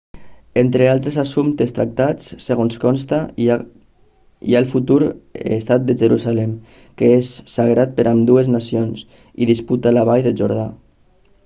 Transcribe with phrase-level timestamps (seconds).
[0.59, 3.59] entre els altres assumptes tractats segons consta hi ha
[4.61, 4.99] el futur
[5.59, 6.57] estat de jerusalem
[7.03, 10.69] que és sagrat per a ambdues nacions i la disputa de la vall del jordà